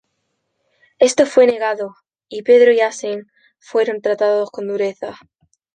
Esto 0.97 1.27
fue 1.27 1.45
negado, 1.45 1.93
y 2.27 2.41
Pedro 2.41 2.71
y 2.73 2.81
Asen 2.81 3.27
fueron 3.59 4.01
tratados 4.01 4.49
con 4.49 4.67
dureza. 4.67 5.15